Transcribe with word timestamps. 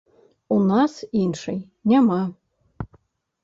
У 0.55 0.57
нас 0.71 0.95
іншай 1.21 1.61
няма. 1.95 2.21